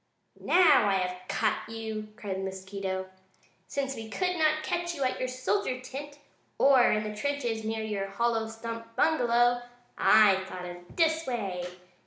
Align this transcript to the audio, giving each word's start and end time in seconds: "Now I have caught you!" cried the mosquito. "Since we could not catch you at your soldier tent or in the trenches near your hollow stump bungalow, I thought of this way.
"Now 0.39 0.87
I 0.89 0.93
have 0.95 1.27
caught 1.27 1.69
you!" 1.69 2.07
cried 2.15 2.37
the 2.37 2.41
mosquito. 2.41 3.07
"Since 3.67 3.95
we 3.95 4.09
could 4.09 4.35
not 4.35 4.63
catch 4.63 4.95
you 4.95 5.03
at 5.03 5.19
your 5.19 5.27
soldier 5.27 5.79
tent 5.79 6.17
or 6.57 6.91
in 6.91 7.03
the 7.03 7.15
trenches 7.15 7.63
near 7.63 7.83
your 7.83 8.07
hollow 8.07 8.47
stump 8.47 8.95
bungalow, 8.95 9.61
I 9.99 10.43
thought 10.45 10.65
of 10.65 10.95
this 10.95 11.27
way. 11.27 11.67